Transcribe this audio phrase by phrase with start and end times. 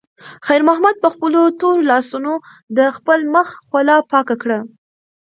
[0.47, 2.33] خیر محمد په خپلو تورو لاسونو
[2.77, 4.59] د خپل مخ خوله پاکه کړه.